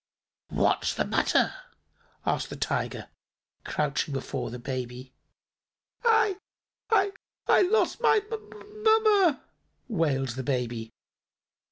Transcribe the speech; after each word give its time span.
"What's 0.49 0.95
the 0.95 1.05
matter?" 1.05 1.53
asked 2.25 2.49
the 2.49 2.55
Tiger, 2.55 3.07
crouching 3.63 4.15
before 4.15 4.49
the 4.49 4.57
baby. 4.57 5.13
"I 6.03 6.39
I 6.89 7.11
I 7.47 7.61
lost 7.61 8.01
my 8.01 8.15
m 8.31 8.51
m 8.51 8.81
mamma!" 8.83 9.43
wailed 9.87 10.29
the 10.29 10.41
baby. 10.41 10.89